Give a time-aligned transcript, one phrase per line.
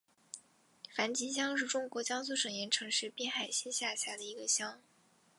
[0.89, 4.81] 樊集乡是中国江苏省盐城市滨海县下辖的一个乡。